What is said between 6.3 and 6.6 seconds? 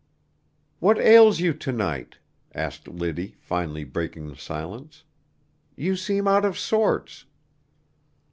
of